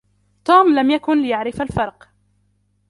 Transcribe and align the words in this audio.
توم 0.45 0.75
لم 0.79 0.89
يكن 0.91 1.21
ليعرف 1.21 1.61
الفرق. 1.61 2.09